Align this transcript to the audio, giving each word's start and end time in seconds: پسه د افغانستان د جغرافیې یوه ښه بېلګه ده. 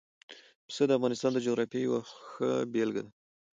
پسه 0.67 0.83
د 0.87 0.91
افغانستان 0.97 1.31
د 1.33 1.39
جغرافیې 1.45 1.81
یوه 1.87 1.99
ښه 2.29 2.49
بېلګه 2.71 3.01
ده. 3.05 3.11